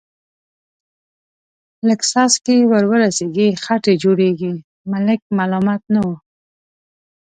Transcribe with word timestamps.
لږ 1.87 2.01
څاڅکي 2.11 2.57
ور 2.71 2.83
ورسېږي، 2.91 3.47
خټې 3.63 3.93
جوړېږي، 4.03 4.53
ملک 4.91 5.21
ملامت 5.37 5.81
نه 5.93 6.01
و. 6.07 6.09